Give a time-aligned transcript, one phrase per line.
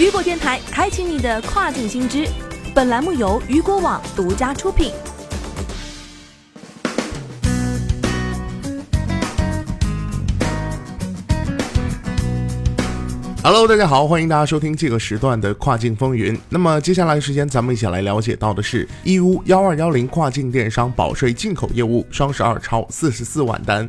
[0.00, 2.26] 雨果电台开启你的跨境新知。
[2.74, 4.90] 本栏目由雨果网独家出品。
[13.42, 16.34] Hello，大家好，欢迎大家收听这个时段的跨境风云。
[16.48, 23.86] 那么接下来时间，咱们一起来了解到的是义乌幺二幺零跨境电商保税进口业务双十二超四十四万单。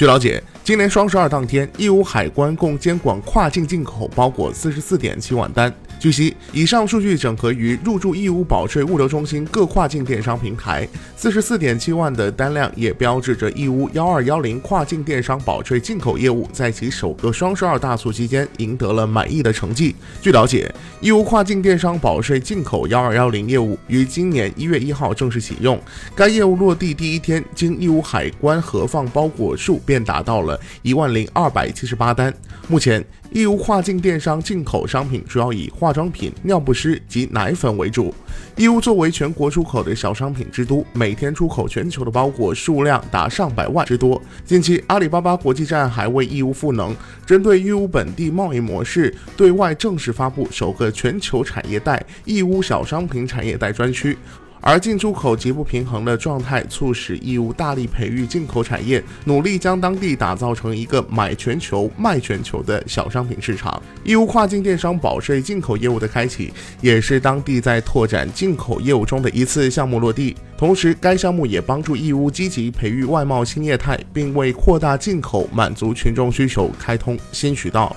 [0.00, 5.70] 据了解，今年双十二当天，义乌海关共监管跨境进口包裹四十四点七万单。
[6.00, 19.94] 据悉，以上数据整合于入驻义乌保税物流中心各跨境电商平台，四十四点七万的单量也标志着义乌幺二幺零跨境电商保税进口业务在其首个双十二大促期间赢得了满意的成绩。
[20.22, 25.78] 据了解，义乌跨境电商保税进口幺二幺零业务于今年一月一号正式启用，
[26.14, 32.32] 该业务落地第一天，经义乌海关核放包裹数便达到了一万零二百七十八单。
[32.68, 38.14] 目前，义乌跨境电商进口商品主要以化化妆品、尿不湿及奶粉为主。
[38.56, 44.22] 义乌作为全国出口的小商品之都，每天出口全球的包裹数量达上百万之多。
[44.44, 46.94] 近期，阿里巴巴国际站还为义乌赋能，
[47.26, 54.16] 针对义乌本地贸易模式，对外正式发布首个全球产业带——义乌小商品产业带专区。
[54.60, 63.82] 而进出口极不平衡的状态，促使义乌大力培育进口产业，努力将当地打造成一个买全球、卖全球的小商品市场。
[64.04, 70.36] 义乌跨境电商保税进口业务的开启，也是当地在拓展进口业务中的一次项目落地。
[70.58, 77.96] 同时，该项目也帮助义乌积极培育外贸新业态，并为扩大进口、满足群众需求开通新渠道。